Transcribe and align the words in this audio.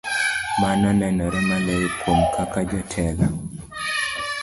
Mano 0.61 0.87
nenore 0.99 1.39
maler 1.49 1.83
kuom 1.99 2.19
kaka 2.35 2.61
jotelo 2.71 3.27